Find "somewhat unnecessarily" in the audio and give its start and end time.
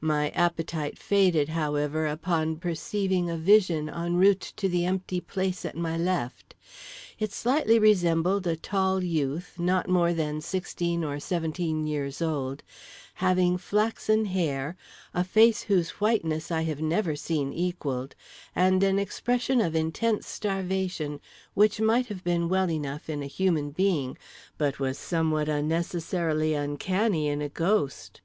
24.96-26.54